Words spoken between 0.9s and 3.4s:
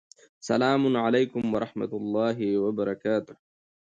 علیکم ورحمته الله وبرکاته